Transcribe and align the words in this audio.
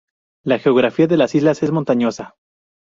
La 0.43 0.57
geografía 0.57 1.05
de 1.05 1.15
las 1.15 1.35
islas 1.35 1.61
es 1.61 1.69
montañosa. 1.69 2.33